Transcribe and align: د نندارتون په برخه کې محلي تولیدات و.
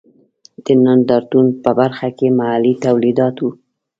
د 0.63 0.67
نندارتون 0.83 1.45
په 1.63 1.71
برخه 1.79 2.07
کې 2.17 2.27
محلي 2.39 2.73
تولیدات 2.85 3.35
و. 3.41 3.45